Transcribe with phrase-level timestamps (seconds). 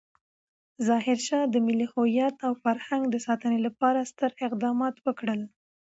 [0.87, 5.41] ظاهرشاه د ملي هویت او فرهنګ د ساتنې لپاره ستر اقدامات وکړل.